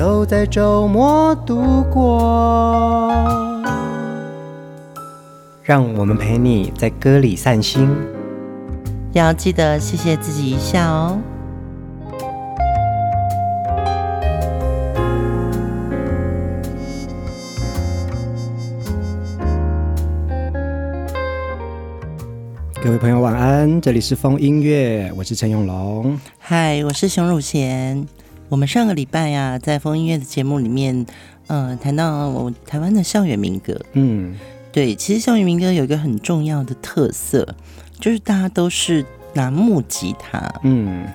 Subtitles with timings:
[0.00, 3.12] 都在周末度过，
[5.62, 7.86] 让我们陪你在歌里散心，
[9.12, 11.18] 要记得谢谢自己一下哦。
[22.82, 28.08] 各位朋友晚安，这里是风音乐，我是陈永龙，嗨，我是熊汝贤。
[28.50, 31.06] 我们上个礼拜呀、啊，在风音乐的节目里面，
[31.46, 33.80] 呃，谈到我台湾的校园民歌。
[33.92, 34.34] 嗯，
[34.72, 37.54] 对，其实校园民歌有一个很重要的特色，
[38.00, 40.52] 就是大家都是拿木吉他。
[40.64, 41.06] 嗯，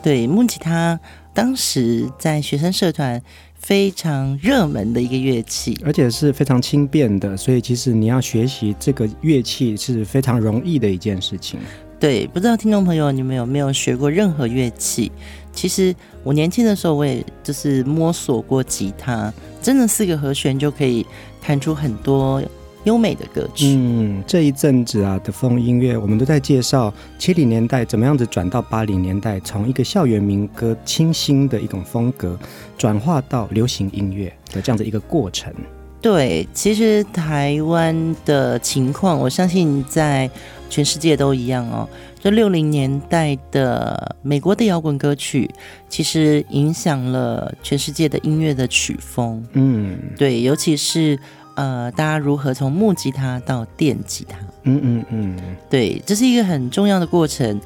[0.00, 0.98] 对，木吉他
[1.34, 3.20] 当时在学生社团
[3.56, 11.58] 非常热门的一个乐器，而且是非常轻便的，所以其实你要学习这个乐器是非常容易的一件事情。
[11.98, 15.10] 对，不知道听众朋友你们有没有学过任何乐器？
[15.56, 19.32] 其实我年轻的时候，我也就是摸索过吉他，
[19.62, 21.04] 真的四个和弦就可以
[21.40, 22.42] 弹出很多
[22.84, 23.74] 优美的歌曲。
[23.74, 32.38] 嗯，这一阵子啊的风音乐，我们都在介绍七零年代怎么样子转到八零年代，从一个校园民歌清新的一种风格，
[32.76, 35.52] 转化到流行音乐的这样子一个过程。
[36.02, 40.30] 对，其实台湾的情况，我相信在
[40.68, 41.88] 全世界都一样哦。
[42.26, 45.48] 这六零年代的美国的摇滚歌曲，
[45.88, 49.46] 其实影响了全世界的音乐的曲风。
[49.52, 51.16] 嗯，对，尤其是
[51.54, 54.36] 呃，大家如何从木吉他到电吉他。
[54.64, 55.36] 嗯嗯嗯，
[55.70, 57.60] 对，这是一个很重要的过程。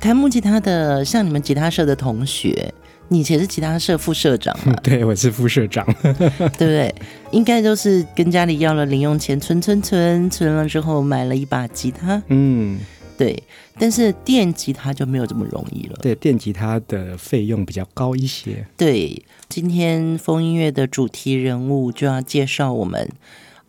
[0.00, 2.72] 弹木吉他的，像你们吉他社的同学，
[3.08, 4.72] 你以前是吉他社副社长嘛？
[4.82, 6.94] 对，我是副社长， 对不对？
[7.32, 12.22] 应该都是跟家里要了零用钱，存存存，存了之后买了一把吉他。
[12.28, 12.78] 嗯。
[13.16, 13.42] 对，
[13.78, 15.96] 但是电吉他就没有这么容易了。
[16.02, 18.66] 对，电吉他的费用比较高一些。
[18.76, 23.08] 对，今天风音乐的主题人物就要介绍我们，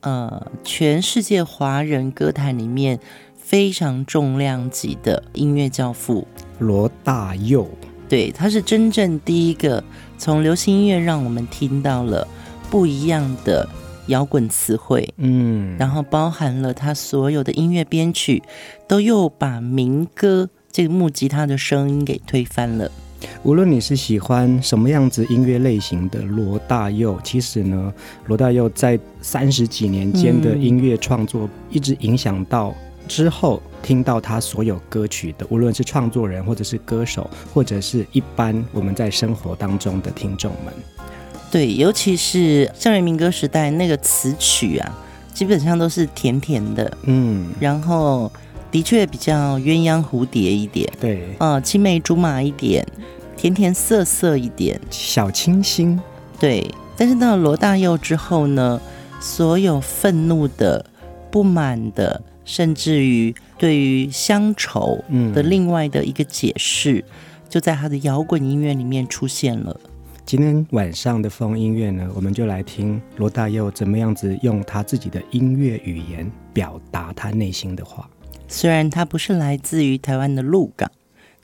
[0.02, 3.00] 呃，全世界华人歌坛里面
[3.38, 6.28] 非常重量级的音乐教父
[6.60, 7.68] 罗大佑。
[8.10, 9.84] 对，他是真正第一个
[10.18, 12.28] 从流行音乐让我们听到了
[12.70, 13.68] 不一样的。
[14.08, 18.42] 摇滚词汇，嗯，然后包含了他所有的音乐编曲，
[18.88, 22.92] 都又把民歌这个木吉他的声音给推翻了。
[23.42, 27.92] 无论你是喜欢什么样子音乐类型的罗大佑，其实呢，
[28.28, 32.76] 罗大佑在三十几年间的音乐创作，一直影响到
[33.08, 40.72] 之后听到他所有歌曲的，无论是创作人，或者是歌手，或者是一般我们在生活当中的听众们。
[41.50, 44.98] 对，尤其是校园民歌时代那个词曲啊，
[45.34, 48.32] 基本上都是甜甜的，嗯，然后
[48.70, 52.86] 的确比较鸳鸯蝴蝶一点，对，呃，青梅竹马一点，
[53.38, 56.00] 甜甜涩涩一点，小清新，
[56.40, 56.70] 对。
[57.00, 58.82] 但是到罗大佑之后呢，
[59.22, 60.84] 所有愤怒的、
[61.30, 67.12] 不满的，甚至于对于乡愁的另外的一个解释，嗯，
[67.50, 69.80] 就在他的摇滚音乐里面出现了。
[70.28, 78.10] 今天晚上的风音乐呢，我们就来听罗大佑怎么样子用他自己的音乐语言表达他内心的话。
[78.46, 80.92] 虽然他不是来自于台湾的鹿港，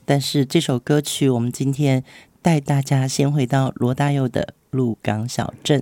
[0.03, 2.03] 但是这首歌曲我们今天
[2.41, 5.81] 带大家先回到罗大佑的鹿港小镇。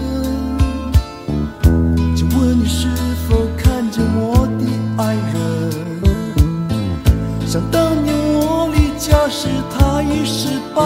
[9.81, 10.83] 他一十八，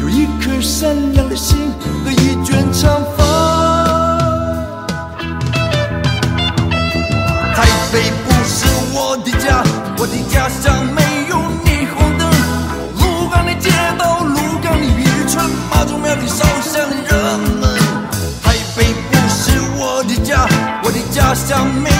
[0.00, 1.56] 有一颗善良的心
[2.04, 3.22] 和一卷长发。
[7.54, 9.62] 台北不是我的家，
[9.98, 12.28] 我的家乡没有霓虹灯，
[12.98, 17.78] 鹿港的街道，鹿港的渔村，妈祖庙的烧香的人们。
[18.42, 20.44] 台北不是我的家，
[20.82, 21.93] 我的家乡没。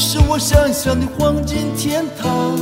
[0.00, 2.56] 是我想象的黄金天堂。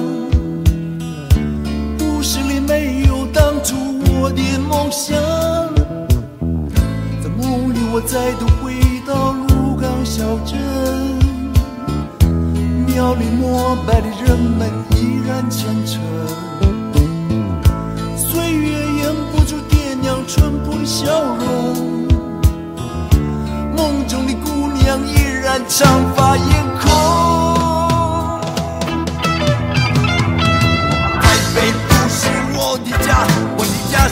[1.98, 3.76] 故事里没有当初
[4.08, 5.14] 我的梦想，
[7.22, 8.72] 在梦里我再度回
[9.06, 10.58] 到鹿港小镇，
[12.86, 16.00] 庙里膜拜的人们依然虔诚，
[18.16, 21.04] 岁月掩不住爹娘淳朴的笑
[21.36, 22.06] 容。
[23.76, 27.25] 梦中的姑娘依然长发嫣红。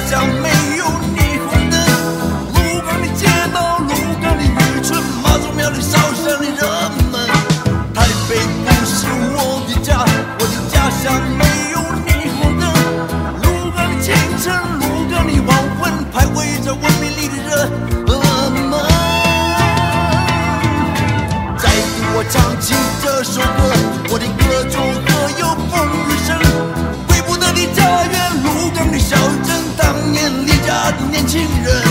[0.05, 0.54] 的家
[31.35, 31.83] 亲人。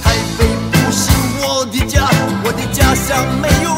[0.00, 1.10] 台北不是
[1.40, 2.08] 我的家，
[2.44, 3.75] 我的家乡没有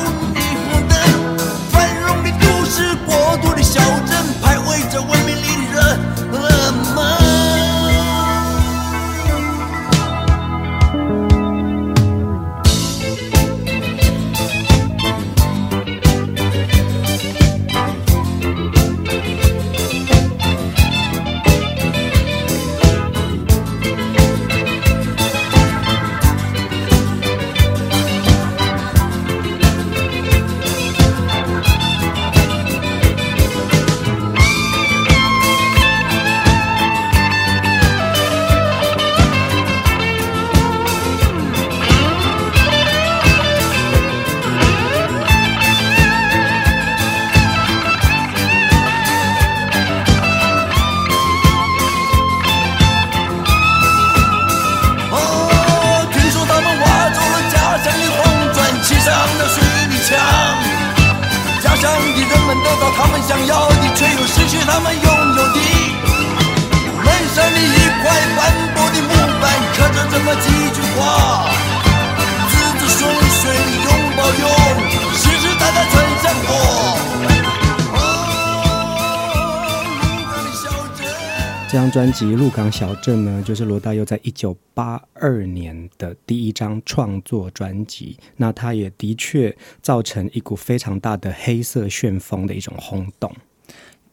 [82.18, 88.16] 辑《鹿港小镇》呢，就是罗大佑在一九八二年的第一张创作专辑。
[88.38, 93.32] 那他也的确造成一股非常大的黑色旋风的一种轰动。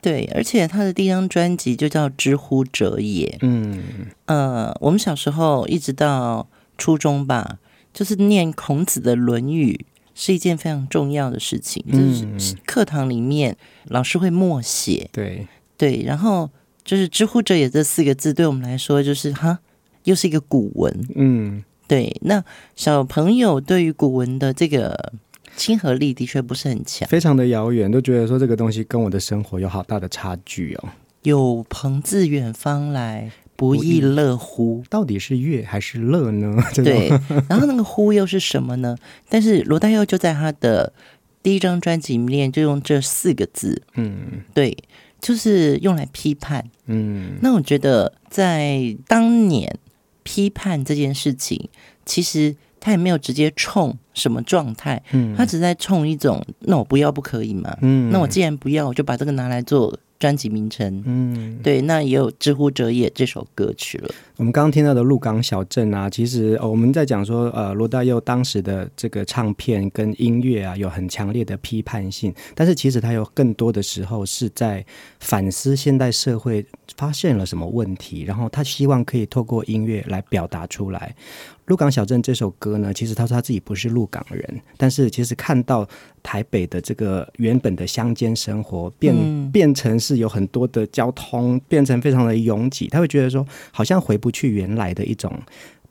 [0.01, 3.25] 对，而且他的第一张专辑就叫《知乎者也》。
[3.41, 3.81] 嗯，
[4.25, 6.47] 呃，我们小时候一直到
[6.77, 7.57] 初中吧，
[7.91, 9.83] 就是念孔子的《论语》
[10.13, 11.97] 是一件非常重要的事情，就
[12.37, 15.09] 是课堂里面老师会默写。
[15.11, 16.51] 对对，然后。
[16.85, 19.59] 就是“知乎者也”这四个字，对我们来说，就是哈，
[20.03, 21.07] 又是一个古文。
[21.15, 22.15] 嗯，对。
[22.21, 22.41] 那
[22.75, 25.13] 小朋友对于古文的这个
[25.57, 30.89] 亲和力，的确不是很强，非常的遥远，都觉得说这个东西跟我的生活有好大的差距哦。
[31.23, 34.83] 有朋自远方来，不亦乐乎？
[34.87, 36.55] 到底是乐还是乐呢？
[36.75, 37.09] 对。
[37.49, 38.95] 然后那个“乎”又是什么呢？
[39.27, 40.93] 但是罗大佑就在他的
[41.41, 43.81] 第一张专辑里面就用这四个字。
[43.95, 44.77] 嗯，对。
[45.25, 49.75] 就是用来批判，嗯，那我觉得在当年
[50.21, 51.67] 批判这件事情，
[52.05, 57.75] 其实他也没有直接冲什么状态，嗯，他只在冲一种，那我不要不可以吗？
[57.81, 59.97] 嗯，那我既然不要，我就把这个拿来做。
[60.17, 64.09] 专辑名称，嗯，对，那也有《知乎者也》这首歌曲了。
[64.37, 74.85] 我们刚刚听到的《鹿港小镇》啊，其实我们在讲说，呃，罗大佑当时的这个唱片跟音乐啊，有很强烈的批判性，但是其实他有更多的时候是在
[75.19, 76.65] 反思现代社会
[76.97, 81.15] 发现了什么问题，然后他希望可以透过音乐来表达出来。
[81.65, 85.87] 《鹿港小镇》这首歌呢，其实他说他自己不是鹿港人，但是其实看到
[86.21, 95.33] 台北的这个原本的乡间生活变、嗯、变成是有很多的交通，变成非常的拥挤，他会觉得说好像回不去原来的一种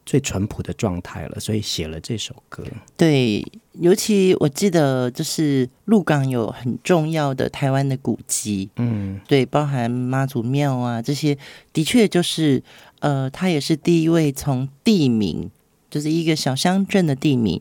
[0.06, 2.62] 最淳朴的状态了，所以写了这首歌。
[2.96, 11.36] 对，尤其我记得就是鹿港有很重要的台湾的古迹，嗯，对，包含妈祖庙啊这些，
[11.72, 12.62] 的确就是
[13.00, 15.50] 呃，他也是第一位从地名。
[15.94, 17.60] 就是一个小乡镇的地名，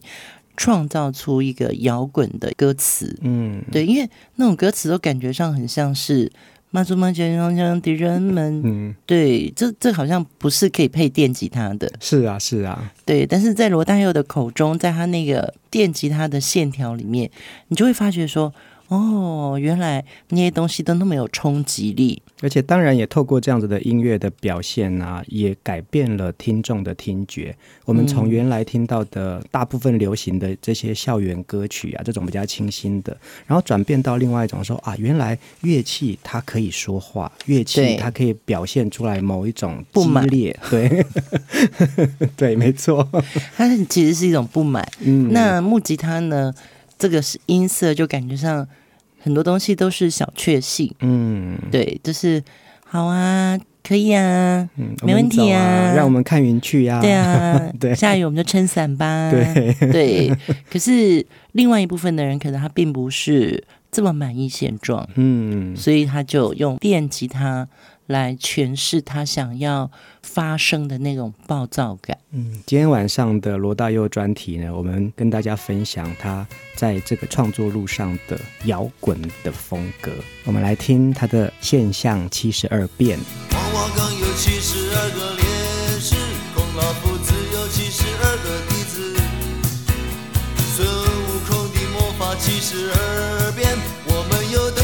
[0.57, 3.15] 创造出一个摇滚的歌词。
[3.21, 6.31] 嗯，对，因为那种歌词都感觉上很像是
[6.71, 8.59] 妈祖妈祖乡乡的人们。
[8.65, 11.87] 嗯，对，这这好像不是可以配电吉他的。
[11.99, 13.23] 是啊，是啊，对。
[13.23, 17.29] 但是在罗大佑的口中，在他那个电吉他的线条里面，
[17.67, 18.51] 你就会发觉说，
[18.93, 27.55] 哦，原来那些东西都那么有冲击力，而且当然也透过这样子的音乐的表现啊，也改变了听众的听觉。
[27.85, 41.03] 我们从原来听到的大部分流行的这些校园歌曲啊，这种比较清新的，然后转变到另外一种说啊，原来乐器它可以说话，乐器它可以表现出来某一种激烈，对，
[42.37, 43.09] 对，没错，
[43.57, 44.87] 它其实是一种不满。
[44.99, 46.53] 嗯，那木吉他呢？
[46.95, 48.65] 这个是音色，就感觉上
[49.23, 50.93] 很多东西都是小确幸。
[50.99, 52.43] 嗯，对，就是
[52.85, 57.01] 好啊，可以啊，嗯、没问题啊，啊，让我们看云去呀、啊。
[57.01, 59.31] 对啊， 对，下雨我们就撑伞吧。
[59.31, 60.37] 对对，
[60.69, 65.07] 可是另外一部分的人，可能他并不是这么满意现状。
[65.15, 67.67] 嗯，所以他就用电吉他。
[68.07, 69.89] 来诠释他想要
[70.21, 72.17] 发生的那种暴躁感。
[72.31, 76.45] 嗯，今天晚上的罗大佑专题呢，我们跟大家分享他
[76.75, 80.11] 在这个创作路上的摇滚的风格。
[80.45, 83.17] 我们来听他的《现象七十二变》。
[84.35, 85.43] 七十二个烈
[85.99, 86.15] 士，
[86.55, 89.15] 孔老夫子有七十二个弟子，
[90.73, 94.82] 孙悟空的魔法七十二变，我们又等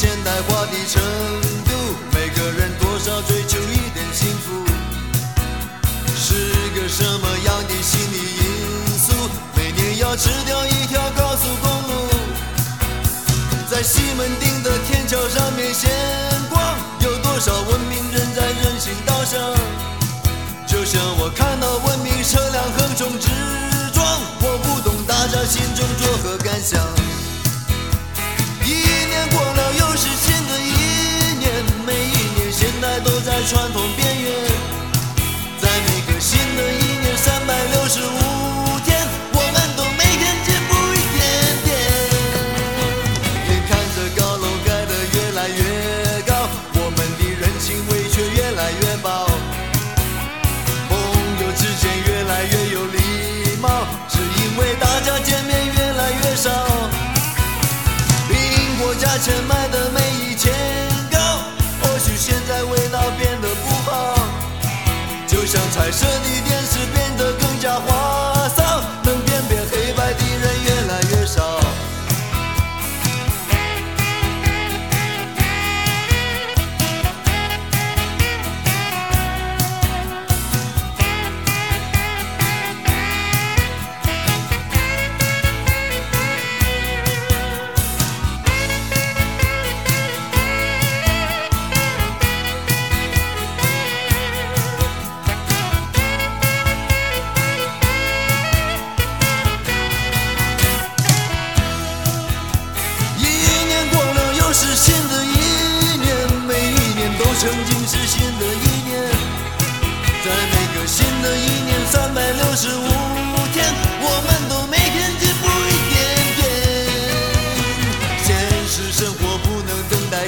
[0.00, 1.02] 现代化的程
[1.66, 1.72] 度，
[2.14, 4.64] 每个人多少追求一点幸福。
[6.16, 6.32] 是
[6.70, 9.12] 个什么样的心理因素？
[9.54, 12.08] 每年要吃掉一条高速公路，
[13.70, 15.90] 在西门町的天桥上面闲
[16.48, 19.38] 逛，有多少文明人在人行道上？
[20.66, 23.28] 就像我看到文明车辆横冲直
[23.92, 24.02] 撞，
[24.40, 26.99] 我不懂大家心中作何感想。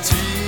[0.02, 0.41] tid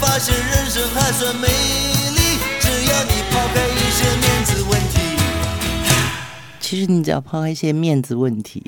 [0.00, 5.00] 发现人生还算美丽，只要你抛开一些面子问题，
[6.60, 8.62] 其实你只要抛开一些面子问题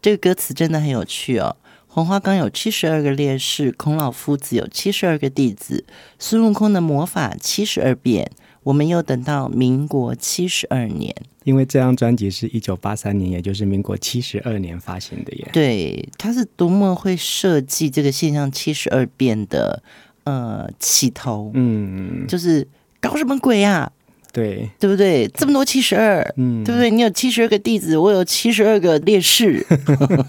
[0.00, 1.56] 这个歌词真的很有趣哦。
[1.88, 5.84] 黄花岗有七十二个烈士，孔老夫子有七十二个弟子，
[6.18, 8.30] 孙悟空的魔法七十二变，
[8.66, 15.48] 我们又等到民国七十二年，因为这张专辑是一九八三年，也就是民国七十二年发行的耶。
[15.52, 19.80] 对，他是多么会设计这个现象七十二变的
[20.24, 22.66] 呃起头，嗯，就是
[23.00, 23.92] 搞什么鬼啊？
[24.32, 25.28] 对，对不对？
[25.28, 26.90] 这么多七十二，嗯，对不对？
[26.90, 29.64] 你有七十二个弟子，我有七十二个烈士，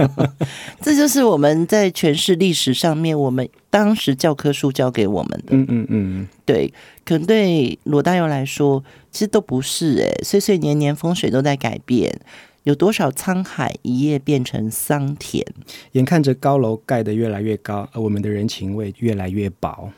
[0.80, 5.46] 这就是我们在诠释历史上面，我们当时教科书教给我们的。
[5.50, 6.72] 嗯嗯嗯，对，
[7.08, 12.14] 可能对罗大佑来说，其实都不是哎，岁岁年年风水都在改变，
[12.64, 15.42] 有多少沧海一夜变成桑田？
[15.94, 19.90] 眼看着高楼盖得越来越高，而我们的人情味越来越薄。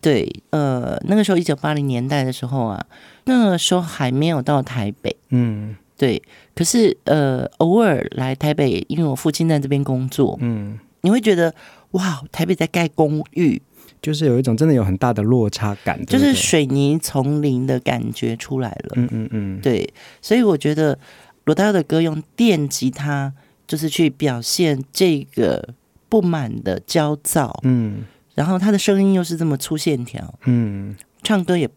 [0.00, 2.84] 对，呃，那个时候一九八零年代的时候啊，
[3.26, 6.20] 那个时候还没有到台北，嗯，对。
[6.54, 11.54] 可是呃，偶尔来台北，因为我父亲在这边工作，嗯，你会觉得
[11.92, 13.62] 哇，台北在盖公寓，
[14.06, 19.92] 就是有一种真的有很大的落差感，对对，就是水泥丛林的感觉出来了，嗯嗯嗯，对。
[20.22, 20.96] 所以我觉得
[21.42, 23.32] 罗大佑的歌用电吉他，
[23.66, 25.70] 就是去表现这个
[26.08, 28.04] 不满的焦躁，嗯。
[28.36, 31.68] 然后他的声音又是这么粗线条，嗯，唱歌也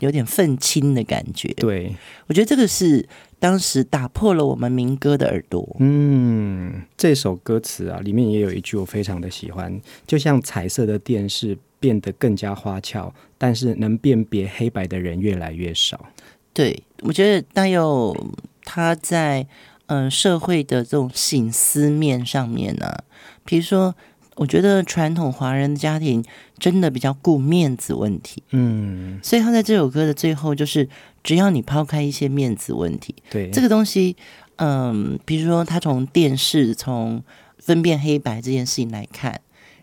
[0.00, 1.48] 有点愤青的感觉。
[1.54, 3.08] 对，我觉得这个是
[3.42, 5.76] 当时打破了我们民歌的耳朵。
[5.80, 16.06] 嗯，这首歌词啊，里面也有一句我非常的喜欢，就像彩色的电视变得更加花俏，但是能辨别黑白的人越来越少。
[16.52, 18.16] 对，我觉得大佑
[18.62, 19.44] 他在
[19.86, 23.04] 嗯、呃、社会的这种醒思面上面呢、啊，
[23.44, 23.92] 比如说。
[24.36, 26.24] 我觉得传统华人的家庭
[26.58, 30.88] 真的比较顾面子问题，嗯，所以他在这首歌的最后，就是
[31.22, 33.50] 只要你抛开一些面子问题，对。
[33.50, 34.16] 这个东西，
[34.56, 37.22] 嗯，比如说他从电视从
[37.58, 39.40] 分辨黑白这件事情来看，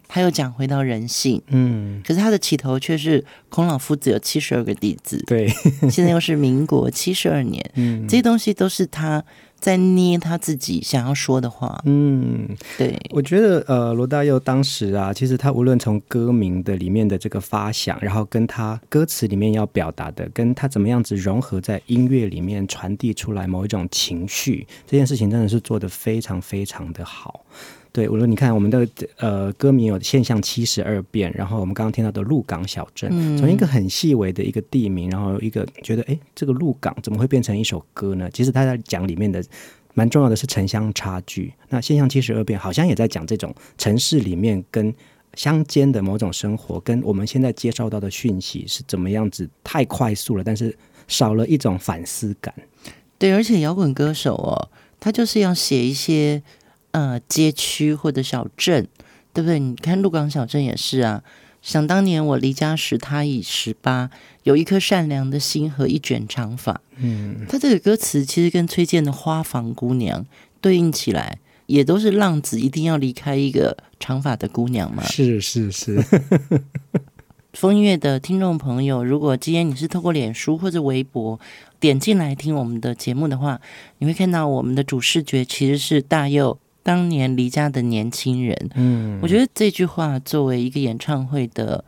[0.08, 5.48] 他又讲回到人性，嗯，可是他的起头却是孔老夫子有七十二个弟子，对，
[5.90, 9.24] 现在又是民国七十二年， 嗯，这些东西都是他。
[9.60, 11.82] 在捏他自己想要说的话。
[11.86, 27.46] 嗯，对，我觉得呃，罗大佑当时啊，其实他无论从歌名的里面的这个发想，然后跟他歌词里面要表达的，跟他怎么样子融合在音乐里面传递出来某一种情绪，这件事情真的是做的非常非常的好。
[27.92, 38.30] 对，我说你看我们的呃歌名有现象七十二变，然后我们刚刚听到的鹿港小镇，从、嗯、一个很细微的一个地名，然后一个觉得哎，这个鹿港怎么会变成一首歌呢？
[38.32, 39.44] 其实他在讲里面的
[39.96, 41.52] 蛮重要的是城乡差距。
[41.70, 44.94] 那现象七十二变好像也在讲这种城市里面跟
[45.34, 52.54] 乡间的某种生活，跟我们现在接受到的讯息是怎么样子太快速了，但是少了一种反思感。
[53.18, 56.44] 对，而且摇滚歌手哦，他就是要写一些。
[56.92, 58.88] 呃，街区或者小镇，
[59.34, 59.60] 对不对？
[59.60, 61.24] 你看鹿港小镇也是啊。
[61.62, 64.10] 想当年我离家时，他已十八，
[64.44, 66.80] 有一颗善良的心和一卷长发。
[66.96, 70.22] 嗯，他这个歌词其实跟崔健的《花房姑娘》
[70.62, 75.04] 对应起来，也都是浪子一定要离开一个长发的姑娘嘛。
[75.04, 76.02] 是是是。
[77.52, 81.38] 疯音乐的听众朋友，如果今天你是透过脸书或者微博
[81.78, 83.60] 点进来听我们的节目的话，
[83.98, 86.58] 你会看到我们的主视觉其实是大佑。
[86.84, 91.84] 当年离家的年轻人，嗯，我觉得这句话作为一个演唱会的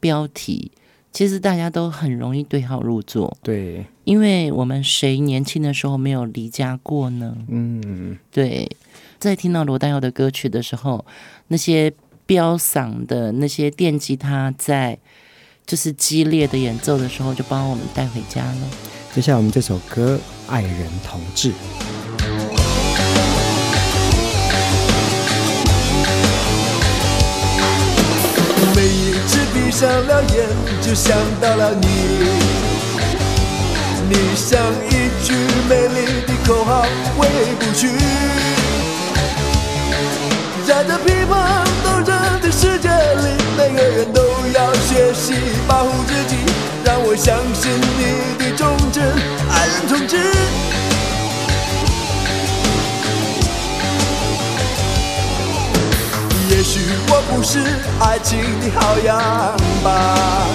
[0.00, 0.70] 标题，
[1.12, 3.36] 其实大家都很容易对号入座。
[3.42, 7.36] 对，因为我们谁年轻的时候没有离家过呢？
[7.48, 8.70] 嗯，对。
[9.18, 11.04] 在听到罗大佑的歌曲的时候，
[11.48, 11.90] 那些
[12.26, 14.98] 飙嗓的那些电吉他在
[15.66, 18.68] 就是激烈的演奏的时候，就帮我们带回家了。
[19.14, 21.50] 接下来我们这首歌《爱人同志》。
[29.76, 30.48] 上了眼，
[30.80, 31.86] 就想到了你。
[34.08, 34.58] 你像
[34.88, 35.34] 一句
[35.68, 36.86] 美丽的口号，
[37.18, 37.28] 回
[37.60, 37.90] 不去。
[40.66, 44.22] 在这乒乓斗争的世界里，每个人都
[44.54, 45.34] 要学习
[45.68, 46.36] 保护自己。
[46.82, 49.04] 让我相信你的忠贞，
[49.50, 50.16] 爱人同志。
[56.66, 57.60] 许我不是
[58.00, 59.16] 爱情的好样
[59.84, 60.48] 吧，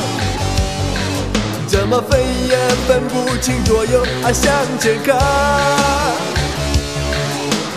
[1.65, 2.19] 怎么分
[2.49, 5.17] 也分不清左右，爱向前看，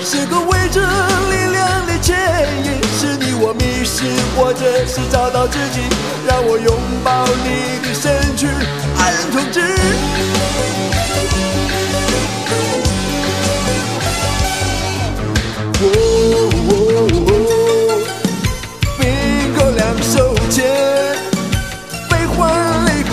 [0.05, 2.19] 是个未知力量的牵
[2.65, 4.03] 引，是你我迷失，
[4.37, 5.83] 或者是找到自己，
[6.27, 8.49] 让我拥抱你的身躯，
[8.99, 9.61] 爱人同志。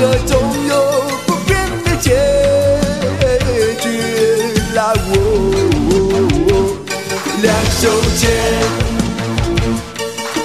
[0.02, 0.74] 个总有
[1.28, 2.10] 不变的结
[3.80, 3.86] 局，
[4.74, 5.14] 来我
[7.44, 7.88] 两手
[8.18, 8.32] 牵，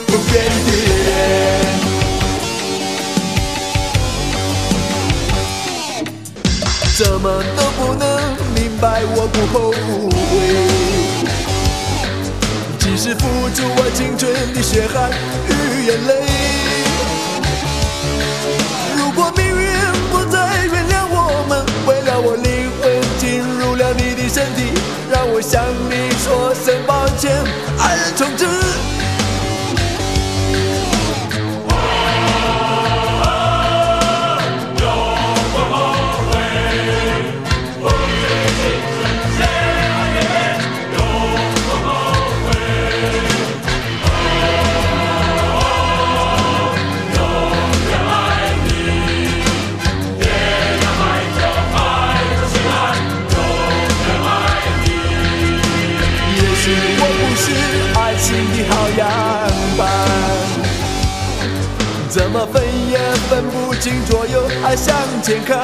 [0.07, 1.11] 不变的脸。
[6.99, 8.05] 怎么都不能
[8.55, 9.75] 明白，我不后悔，
[12.79, 15.11] 即使付出我青春的血汗
[15.49, 15.51] 与
[15.87, 16.56] 眼泪。
[25.49, 27.33] 向你说声抱歉，
[27.79, 28.66] 爱人从此。
[64.67, 65.57] 爱向前看。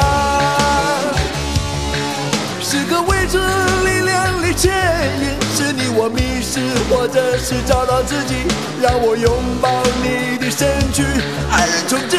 [2.61, 4.73] 是个未知力量的牵
[5.21, 8.37] 引，是你我迷失，或者是找到自己。
[8.81, 9.29] 让我拥
[9.61, 11.03] 抱你的身躯，
[11.51, 12.17] 爱人从之。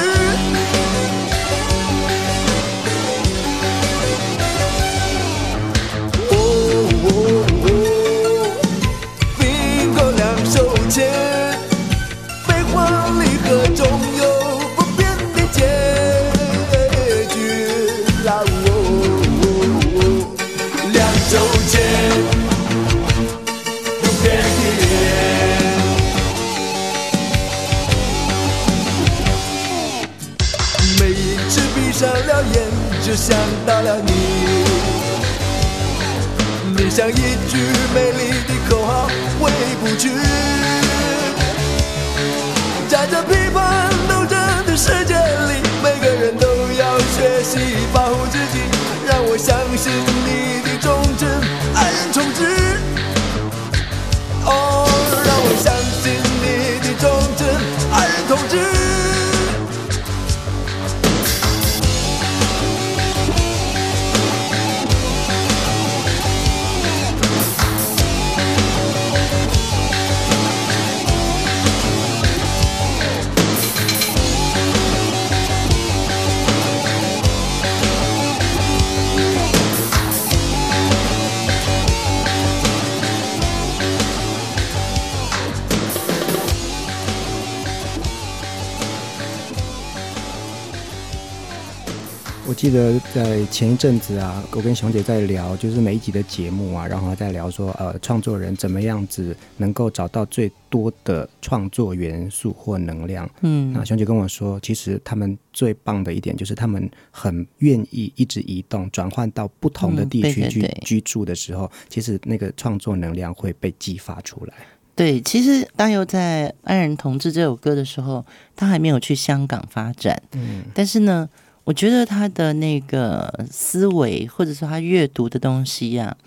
[92.73, 103.29] 得在前一阵子啊，我跟熊姐在聊，就是每一集的节目啊，然后在聊说，呃，创作人怎么样子能够找到最多的创作元素或能量。
[103.41, 114.53] 嗯，那熊姐跟我说，其实他们最棒的一点就是他们很愿意一直移动，转换到不同的地区去居住的时候，其实那个创作能量会被激发出来。
[114.95, 120.19] 对，其实大佑在《爱人同志》这首歌的时候，他还没有去香港发展。
[120.31, 121.29] 嗯，但是呢。
[121.65, 126.17] 我觉得他的那个思维，或者说他阅读的东西呀、啊，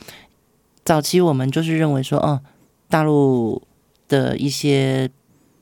[0.83, 2.41] 早期我们就是认为说，哦，
[2.89, 3.63] 大陆
[4.09, 5.11] 的一些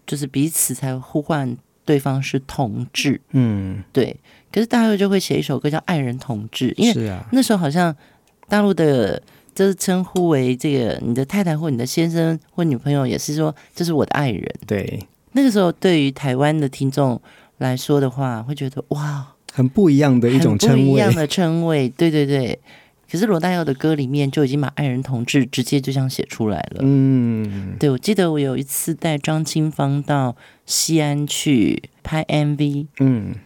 [0.07, 4.17] 就是彼此才呼唤对方是同志，嗯，对。
[4.53, 7.93] 可是大陆就会写一首歌叫《爱人同志》，因为那时候好像
[8.49, 9.21] 大陆的
[9.53, 14.55] 就是称呼为这个你的太太或你的先生或女朋友，也是说这是我的爱人。
[14.69, 17.21] 对，那个时候对于台湾的听众
[17.59, 19.34] 来说的话，会觉得哇。
[19.55, 22.59] 很不一样的一种称谓，不一样的称谓，对对对。
[23.09, 26.81] 可是罗大佑的歌里面就已经把爱人同志直接就这样写出来了。
[26.81, 30.35] 嗯，对，我记得我有一次带张清芳到
[30.67, 33.37] 西安去拍 MV，嗯，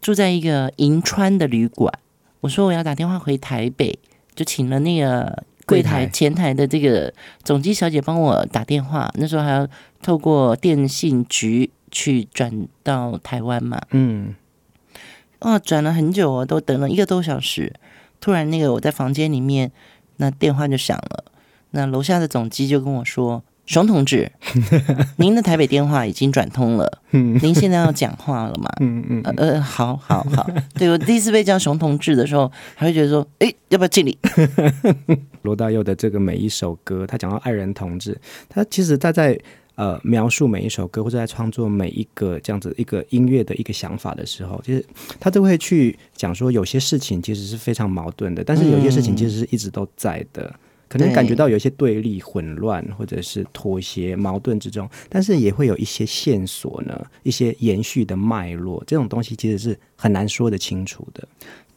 [0.00, 1.92] 住在一个银川的旅馆。
[2.40, 3.96] 我说我要打电话回台北，
[4.34, 9.08] 就请了那个柜台前台的这个总机小姐帮我打电话。
[9.14, 9.68] 那时候还要
[10.02, 14.34] 透过电信局去转到台湾嘛，嗯。
[15.42, 17.72] 哦，转了很久哦，都等了一个多小时。
[18.20, 19.70] 突然，那个我在房间里面，
[20.18, 21.24] 那电话就响了。
[21.72, 24.30] 那楼下的总机就跟我说：“熊同志，
[25.18, 27.00] 您的台北电话已经转通了。
[27.10, 30.48] 您现在要讲话了吗？”嗯嗯呃，呃，好好好。
[30.78, 34.16] 对，我第一次被叫熊同志的时候，还会觉得说：“哎，要不要敬礼？”
[35.42, 39.38] 罗大佑的这个每一首歌，他讲到爱人同志，他其实他在。
[39.74, 44.84] 呃，描述每一首歌或者在创作每一个这样子一个音乐的一个想法的时候，其实
[45.18, 50.44] 他都会去讲说，有些事情其实是非常矛盾的，但是有些事情其实是一直都在的。
[50.44, 50.54] 嗯、
[50.88, 61.26] 可能感觉到有一些对立、混乱，或者是妥协、矛盾之中，但是也会有一些线索呢，一些延续的脉络，这种东西其实是很难说得清楚的。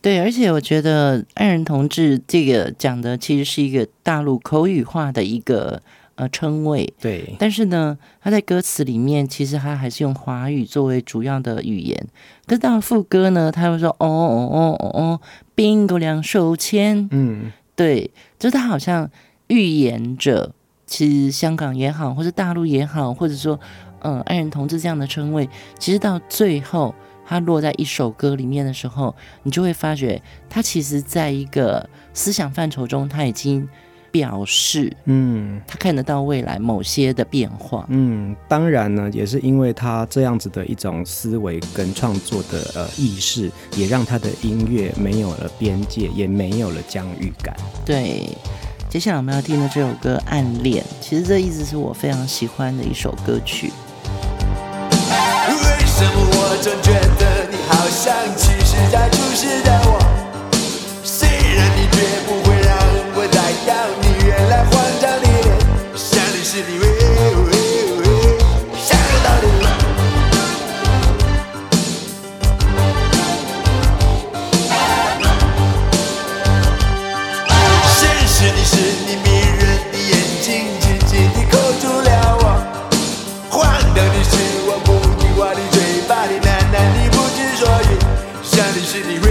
[0.02, 5.82] 对，而且我觉得爱人同志这个讲的其实是一个大陆口语化的一个
[6.16, 7.36] 呃称谓，对。
[7.38, 12.08] 但是呢，他在歌词里面其实他还是用华语作为主要的语言。
[12.48, 15.22] 可是到了副歌呢，他会说哦哦哦哦哦，
[15.54, 19.10] 宾狗两手牵，嗯，对，就是他好像
[19.48, 20.52] 预言着，
[20.86, 23.60] 其实香港也好，或者大陆也好，或者说
[24.00, 25.50] 嗯、呃、爱人同志这样的称谓，
[25.80, 26.94] 其实到最后。
[27.28, 33.68] 它落在一首歌里面的时候，你就会发觉，它其实在一个思想范畴中，它已经
[34.16, 37.86] 表示，嗯，他看得到未来某些的变化。
[37.90, 47.54] 嗯，当然呢，也是因为他这样子的一种思维跟创作的呃意识，也让他的音乐没有了边界，也没有了疆域感。
[47.86, 48.30] 对，
[48.90, 53.70] 接下来我们要听的这首歌《暗恋》，其实这一直是我非常喜欢的一首歌曲。
[55.50, 57.45] 为什么我总觉得
[89.04, 89.25] city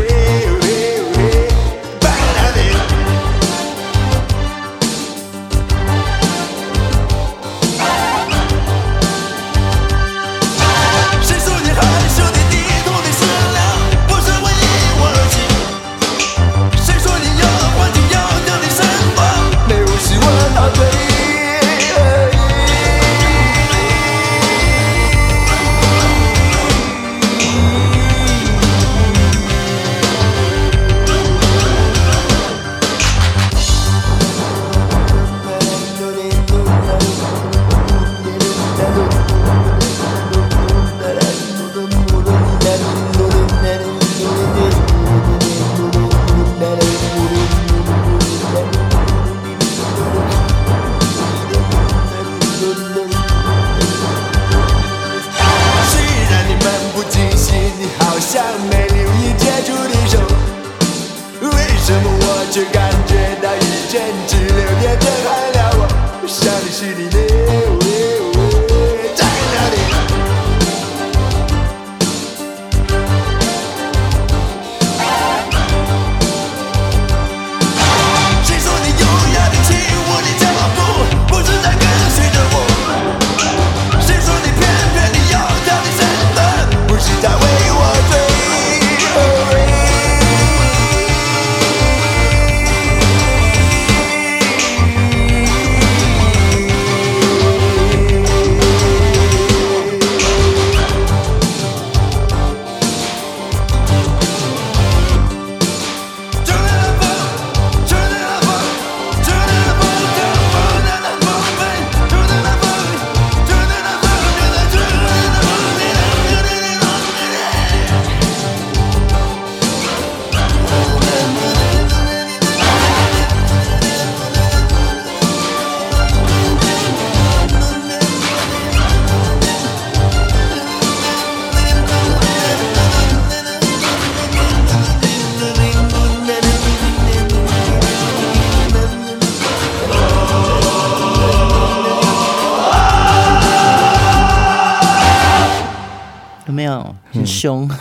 [66.27, 67.84] 想的是你会。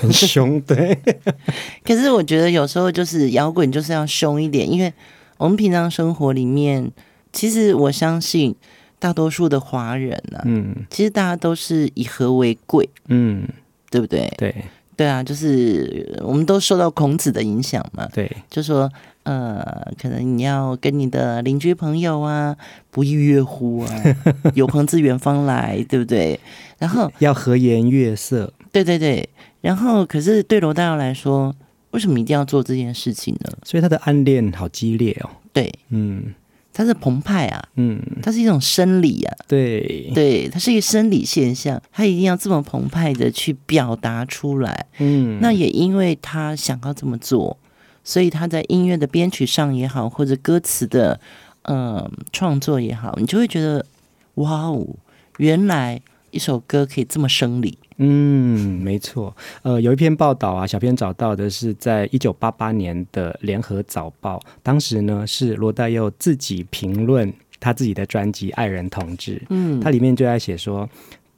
[0.04, 0.98] 很凶，对。
[1.84, 4.92] 可是我觉得有时候就是摇滚就是要凶一点，因为
[5.38, 6.92] 我们平常生活里面，
[7.32, 8.54] 其实我相信
[9.00, 13.48] 大多数的华人呢、啊，嗯，其实大家都是以和为贵，嗯，
[13.90, 14.32] 对不对？
[14.38, 14.54] 对，
[14.96, 18.90] 对啊，就是我们都受到孔子的影响嘛，对，就说
[19.24, 19.66] 呃，
[20.02, 22.56] 可能你要跟你的邻居朋友啊，
[22.92, 23.90] 不亦乐乎啊，
[24.54, 26.40] 有朋自远方来，对不对？
[26.78, 29.28] 然后要和颜悦色，对对对。
[29.64, 31.56] 然后，可是对罗大佑来说，
[31.92, 33.50] 为什么一定要做这件事情呢？
[33.64, 35.30] 所以他的暗恋好激烈哦。
[35.54, 36.34] 对，嗯，
[36.74, 44.86] 他是澎湃啊，嗯，它是一种生理啊，对，对，它是一个生理现象，他一定要这么澎湃的去表达出来。
[44.98, 47.58] 嗯，那也因为他想要这么做，
[48.04, 51.18] 所以他在音乐的编曲上也好，或者歌词的
[51.62, 53.86] 嗯创作也好，你就会觉得
[54.34, 54.86] 哇哦，
[55.38, 57.78] 原来一首歌可以这么生理。
[57.98, 59.36] 嗯，没错。
[59.62, 69.36] 呃，有一篇报道啊，小编找到的是在一九八八年的《联合早报》，当时呢是罗大佑自己评论他自己的专辑《爱人同志》。
[69.50, 70.90] 嗯，他里面就在写说，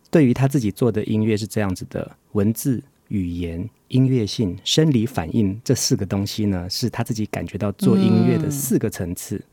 [0.09, 9.35] 对于他自己做的音乐是这样子的：文字、语言、音乐性、生理反应这四个东西呢，是他自己感觉到做音乐的四个层次。
[9.35, 9.43] 嗯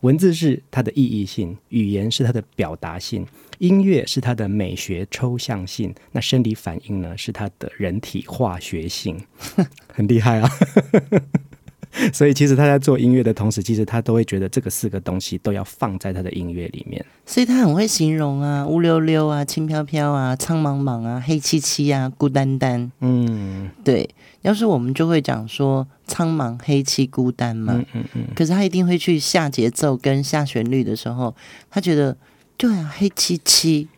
[0.00, 3.26] 文字是它的意义性，语言是它的表达性，
[3.58, 9.20] 音乐是它的美学抽象性，那生理反应呢，是它的人体化学性，
[9.92, 10.50] 很厉害啊！
[12.12, 17.04] 所以其实他在做音乐的同时，其实他都会觉得这个四个东西都要放在他的音乐里面。
[17.26, 22.92] 所以他很会形容啊，乌溜溜啊，轻飘飘啊，苍茫茫啊，黑漆漆啊，孤单单。
[23.00, 24.08] 嗯，对。
[24.42, 27.74] 要是我们就会讲说苍茫、黑漆、孤单嘛。
[27.74, 28.24] 嗯嗯嗯。
[28.34, 31.34] 可是他一定会去下节奏跟下旋律的时候，
[31.70, 32.16] 他觉得
[32.56, 33.88] 对啊，黑漆漆，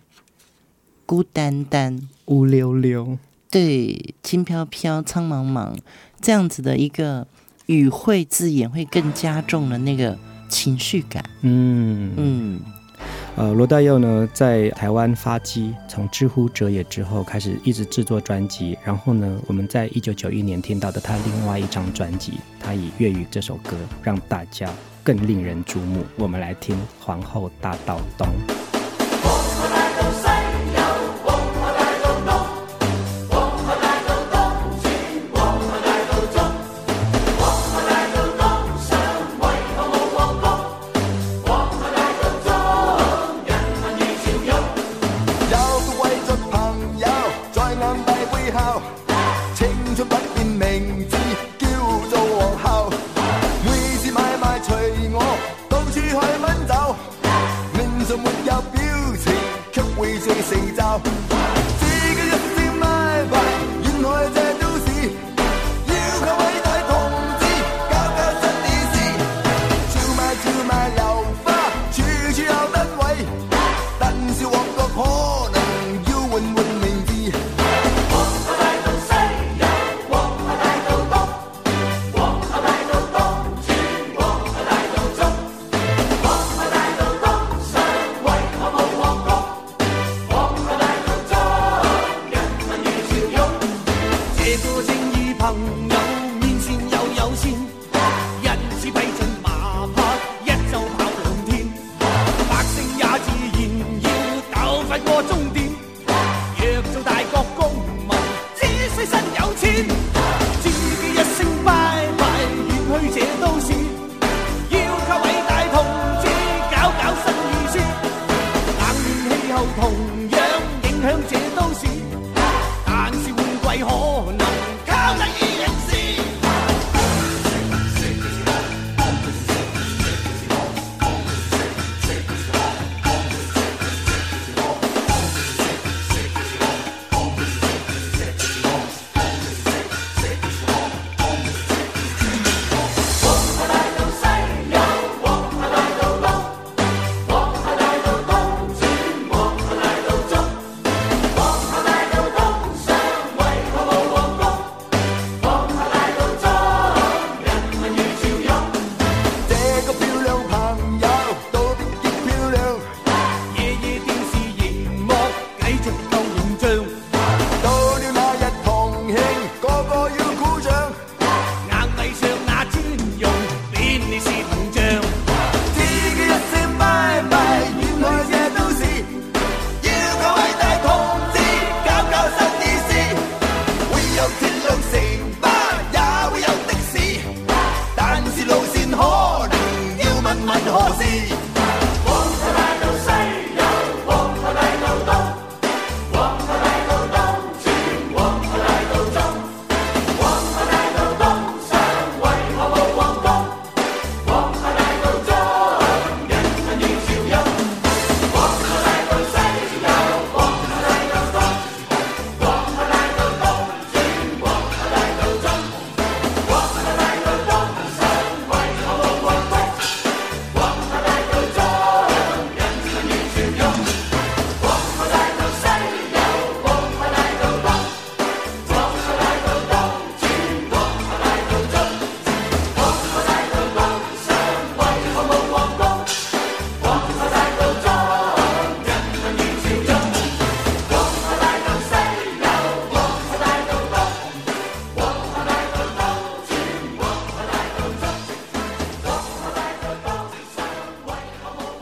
[1.07, 3.19] 孤单单，乌溜溜。
[3.51, 5.77] 对，轻飘飘，苍茫茫，
[6.21, 7.27] 这样子的一个。
[7.67, 11.25] 语汇字眼会更加重了那个情绪感。
[11.43, 12.61] 嗯嗯，
[13.35, 24.71] 呃，罗大佑呢在台湾发迹，从《知乎者也》之后开始一直制作专辑，然后呢，我们在一九九一年听到的他另外一张专辑，他以粤语这首歌让大家
[25.03, 26.05] 更令人瞩目。
[26.17, 28.27] 我们来听《皇后大道东》。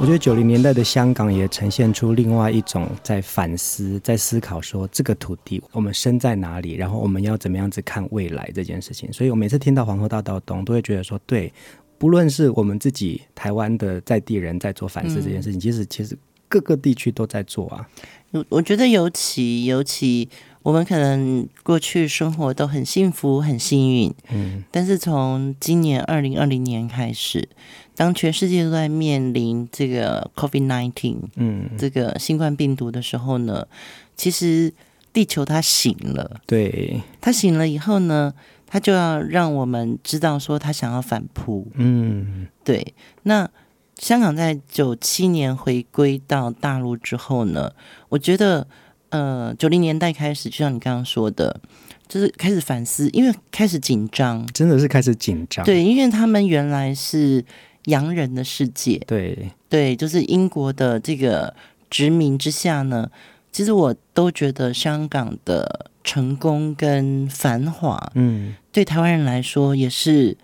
[0.01, 9.13] 我觉得九零年代的香港也呈现出另外一种在反思、在思考，说这个土地我们身在哪里，然后我们要怎么样子看未来这件事情。
[9.13, 11.53] 所以我每次听到皇后大道东，都会觉得说，对，
[11.99, 16.17] 不论是我们自己台湾的在地人在做反思这件事情，其实其实
[16.49, 17.87] 各个地区都在做啊。
[18.31, 20.27] 我我觉得尤其尤其。
[20.63, 27.49] 我们可能过去生活都很幸福、很幸运，嗯，但是从今年二零二零年开始，
[27.97, 33.67] 当全世界都在面临这个 COVID nineteen，嗯，这个新冠病毒的时候呢，
[34.15, 34.71] 其实
[35.15, 38.35] 地球它醒了，对，它醒了以后呢，
[38.67, 42.95] 它就要让我们知道说它想要反扑，嗯，对。
[43.23, 43.49] 那
[43.97, 47.73] 香港在九七年回归到大陆之后呢，
[48.11, 48.67] 我觉得。
[49.11, 51.61] 呃，九零年代开始，就像你刚刚说的，
[52.09, 55.65] 就是开始反思，因为开始紧张，真的是开始紧张。
[55.65, 57.45] 对，因为他们原来是
[57.85, 61.55] 洋人的世界，对对，就是英国的这个
[61.89, 63.11] 殖民之下呢，
[63.53, 70.37] 其实我都觉得香港的成功跟繁华，嗯，对台湾人来说也是。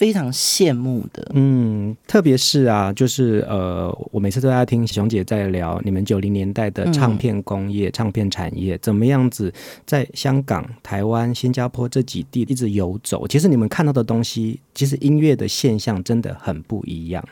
[0.00, 9.52] 非常羡慕的，嗯，特别是啊，就是呃，我每次都在听熊姐在聊你们九零年代的唱片工业、嗯、唱片产业怎么样子，
[9.84, 13.28] 在香港、台湾、新加坡这几地一直游走。
[13.28, 17.22] 其实你们看到的东西，其实音乐的现象真的很不一样。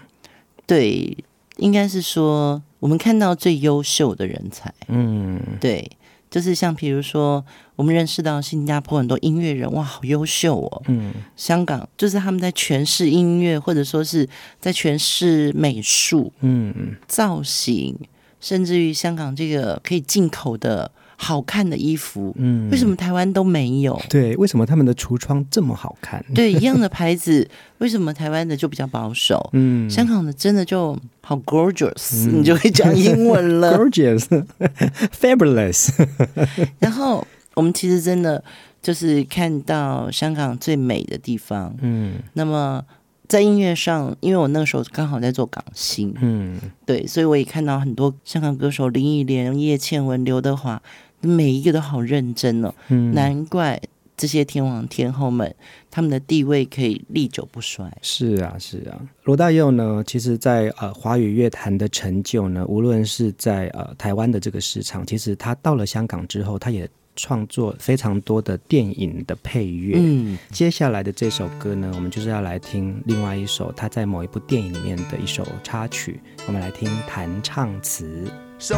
[0.66, 1.16] 对，
[1.56, 5.90] 应该是说我们看到最优秀的人才，嗯，对。
[6.30, 7.44] 就是像比如说，
[7.76, 10.82] 我们认识到新加坡很多音乐人，哇，好优秀哦。
[10.88, 14.28] 嗯，香港就是他们在诠释音乐，或者说是
[14.60, 17.98] 在诠释美术，嗯，造型，
[18.40, 20.90] 甚至于香港这个可以进口的。
[21.20, 24.00] 好看的衣服，嗯，为什么台湾都没有？
[24.08, 26.24] 对，为什么他们的橱窗这么好看？
[26.32, 27.46] 对，一样的牌子，
[27.78, 29.50] 为什么台湾的就比较保守？
[29.52, 35.88] 嗯，香港的真的就好 gorgeous，嗯，你就会讲英文了，gorgeous，fabulous。
[36.78, 38.40] 然后我们其实真的
[38.80, 42.84] 就是看到香港最美的地方，嗯，那么。
[43.28, 50.80] 在音乐上，因为我那个时候刚好在做港星，嗯，对，所以我也看到很多香港歌手林忆莲、叶倩文、刘德华，
[51.20, 53.80] 每一个都好认真哦，嗯，难怪
[54.16, 55.54] 这些天王天后们
[55.90, 57.90] 他们的地位可以历久不衰。
[58.02, 66.88] 是啊，是啊，罗大佑呢，其实在呃华语乐坛的成就呢，无论是在呃台湾的这个市场，其实他到了香港之后，他也。
[67.20, 69.96] 创作非常多的电影的配乐。
[69.98, 76.20] 嗯，接下来的这首歌呢，我们就是要来听另外一首他在某一部电影里面的一首插曲。
[76.46, 78.30] 我们来听弹唱词。
[78.60, 78.76] 手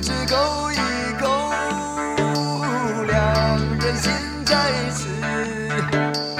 [0.00, 0.76] 指勾一
[1.20, 1.51] 勾，
[4.52, 6.31] 再次。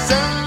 [0.00, 0.39] myself.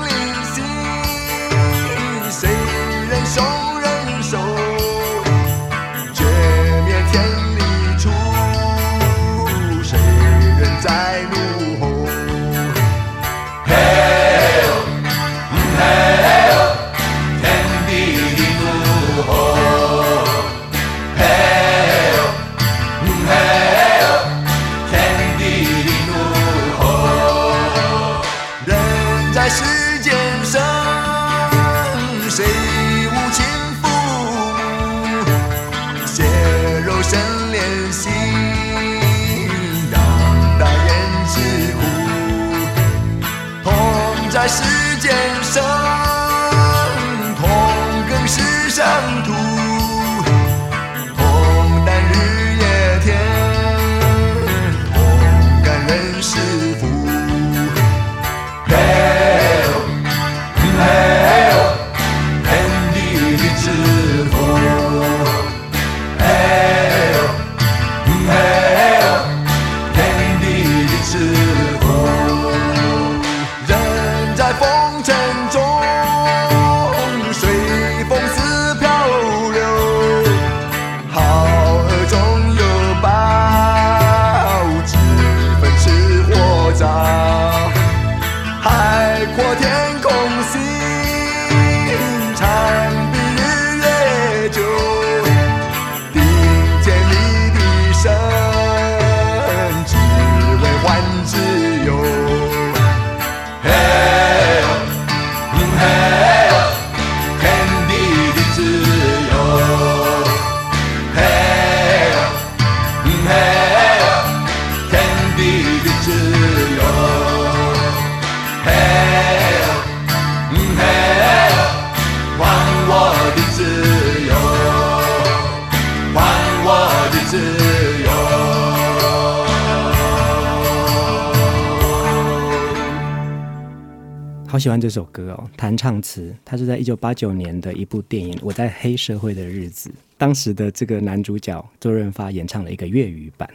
[134.64, 143.50] 喜欢这首歌哦，弹唱词，它是在一九八九年的一部电影《我在黑社会的日子》，当时的这个男主角周润发演唱了一个粤语版。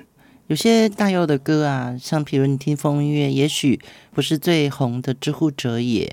[0.49, 3.81] 有些大佑的歌啊，像比如你听风音乐，也许
[4.13, 6.05] 不是最红的《之乎者也》，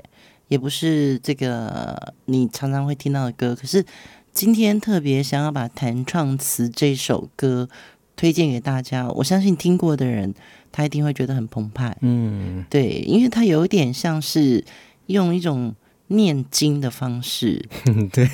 [0.48, 3.84] 也不是这个你常常会听到的歌，可是
[4.32, 7.68] 今天特别想要把弹唱词这首歌
[8.16, 10.34] 推荐给大家，我相信听过的人。
[10.76, 14.61] 他一定会觉得很澎湃，嗯，对，因为他有一点像是
[15.05, 15.73] 用一种
[16.07, 17.65] 念经的方式，
[18.11, 18.28] 对，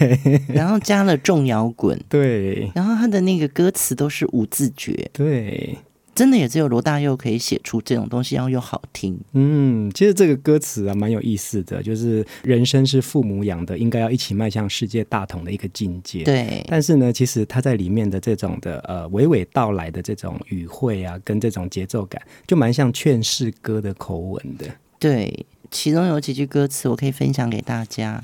[0.48, 5.78] 然后加了重摇滚，对，然后他的那个歌词都是五字诀，对。
[6.14, 9.18] 真的也只有罗大佑可以写出这种东西，然后又好听。
[9.32, 16.24] 嗯，其实这个歌词啊，蛮有意思的，就是人生是父母养的，应该要一起迈向世界大同的一个境界。
[16.24, 16.64] 对。
[16.68, 24.66] 但是呢，其实他在里面的这种的呃娓娓道来的这种语汇啊，跟这种节奏感，就蛮像劝世歌的口吻的。
[25.00, 28.24] 对，其中有几句歌词我可以分享给大家：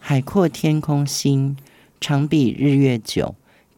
[0.00, 1.56] 海阔天空心，
[2.00, 3.36] 长比日月久，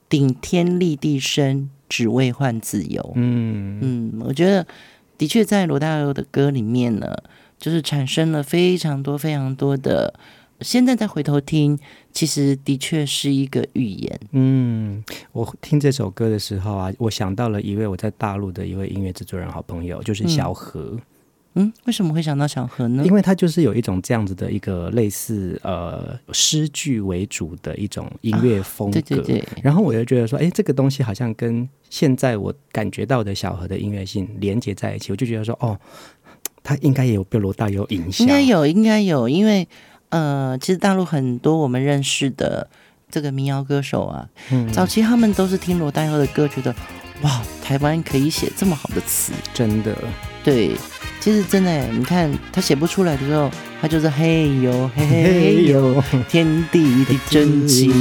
[0.08, 1.68] 顶天立地深。
[1.92, 3.12] 只为换自由。
[3.16, 4.66] 嗯嗯，我觉得
[5.18, 7.14] 的确在罗大佑的歌里面呢，
[7.58, 10.14] 就是产生了非常多非常多的。
[10.62, 11.78] 现在再回头听，
[12.12, 14.18] 其实的确是一个预言。
[14.30, 20.80] 嗯，我听这首歌的时候啊，我想到了一位我在大陆的一位音乐制作人好朋友，就是小何。
[20.92, 21.00] 嗯
[21.54, 23.04] 嗯，为什么会想到小河呢？
[23.04, 28.98] 因为他就是有一种这样子的一个类似呃诗句为主的一种音乐风格。
[28.98, 29.44] 啊，对对对。
[29.62, 35.78] 然后我就觉得说，哎，这个东西好像跟现在我感觉到的小河的音乐性连接在一起，我就觉得说，哦，
[36.62, 38.26] 他应该也有被罗大佑影响。
[38.26, 39.68] 应该有，应该有，因为
[40.08, 42.66] 呃，其实大陆很多我们认识的
[43.10, 46.74] 这个民谣歌手啊，嗯，早期他们都是听罗大佑的歌，觉得
[47.20, 49.94] 哇，台湾可以写这么好的词，真的。
[50.42, 50.70] 对。
[51.22, 53.48] 其实真的，你看他写不出来的时候，
[53.80, 57.92] 他就是嘿呦嘿 嘿呦，天地的真情。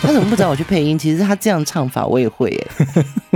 [0.00, 0.96] 他怎么不找我去配音？
[0.96, 2.66] 其实他这样唱法我也会耶。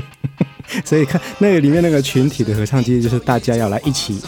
[0.85, 4.23] 所以看那个里面那个群体的合唱，其实就是大家要来一起。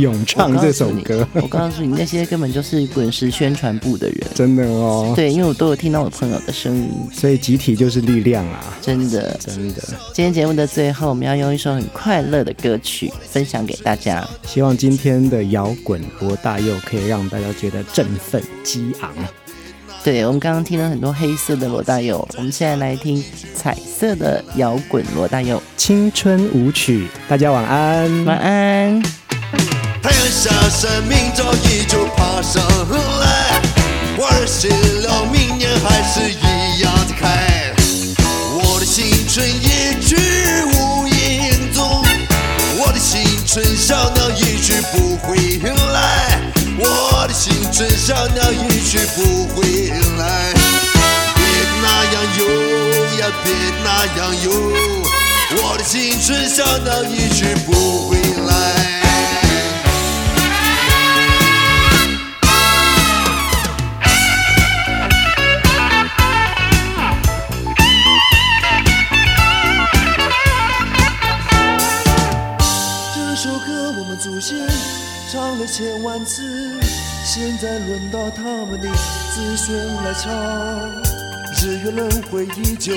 [0.00, 5.12] 咏唱这首歌，我告诉你，那些根本就是滚石宣传部的人，真的哦。
[5.14, 8.76] 对，因为我都有听到我朋友的声音，所以集体就是力量啊！
[8.80, 9.82] 真的，真的。
[10.12, 14.26] 今天节目的最后，我们要用一首很快乐的歌曲分享给大家。
[14.46, 19.10] 希望今天的摇滚罗大佑可以让大家觉得振奋激昂。
[20.02, 23.22] 对，我们刚刚听了很多黑色的罗大佑，我们现在来听
[23.54, 27.06] 彩色的摇滚罗大佑青春舞曲。
[27.28, 29.29] 大家晚安，晚安。
[30.02, 32.62] 太阳下山，明早依旧爬上
[33.20, 33.60] 来。
[34.16, 37.74] 玩谢了，明年还是一样的开。
[38.54, 40.16] 我的青春一去
[40.72, 42.02] 无影踪，
[42.78, 45.36] 我的青春小鸟一去不回
[45.92, 46.40] 来。
[46.78, 49.88] 我的青春小鸟一去不回
[50.18, 50.54] 来。
[51.34, 51.44] 别
[51.82, 52.40] 那样游
[53.18, 53.52] 呀，别
[53.84, 54.50] 那样游，
[55.62, 58.89] 我的青春小鸟一去不回来。
[75.60, 76.42] 了千万次，
[77.22, 78.88] 现在轮到他们的
[79.34, 80.32] 子孙来唱。
[81.60, 82.94] 日月轮回依旧，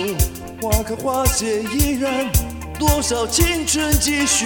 [0.61, 2.32] 花开花谢依然，
[2.80, 4.45] 多少青春继续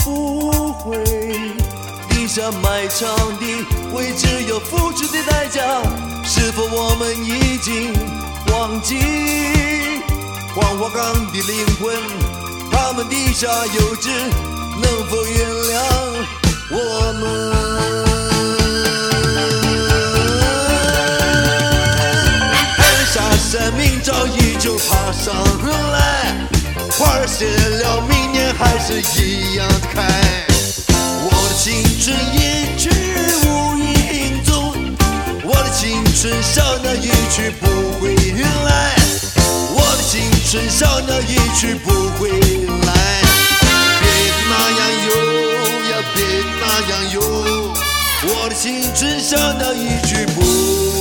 [0.00, 1.02] 不悔。
[2.10, 3.08] 地下埋藏
[3.38, 3.46] 的
[3.90, 5.62] 会只有付出的代价，
[6.22, 7.94] 是否我们已经
[8.52, 8.98] 忘记？
[10.54, 11.96] 黄花岗的灵魂，
[12.70, 14.10] 他们地下有知，
[14.82, 16.43] 能否原谅？
[16.70, 17.22] 我们
[22.78, 25.34] 按下生命早已就爬上
[25.92, 26.34] 来，
[26.92, 27.44] 花儿谢
[27.82, 30.02] 了，明年还是一样的开。
[31.22, 32.38] 我的青春一
[32.78, 32.88] 去
[33.46, 33.48] 无
[33.78, 34.74] 影踪，
[35.44, 37.66] 我的青春小鸟一去不
[38.00, 38.14] 回
[38.64, 38.96] 来，
[39.70, 40.12] 我的青
[40.50, 43.22] 春小鸟一去不回来，
[44.00, 44.02] 别
[44.48, 45.23] 那样有。
[46.14, 46.24] 别
[46.60, 47.20] 那样游，
[48.26, 50.93] 我的心只想到一去不。